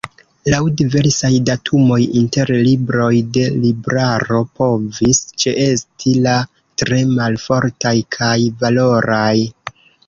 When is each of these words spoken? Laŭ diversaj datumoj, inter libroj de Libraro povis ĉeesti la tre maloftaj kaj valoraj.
Laŭ 0.51 0.59
diversaj 0.81 1.29
datumoj, 1.49 1.99
inter 2.21 2.53
libroj 2.69 3.11
de 3.37 3.45
Libraro 3.67 4.41
povis 4.63 5.23
ĉeesti 5.45 6.17
la 6.27 6.37
tre 6.85 7.03
maloftaj 7.21 7.97
kaj 8.19 8.37
valoraj. 8.65 9.35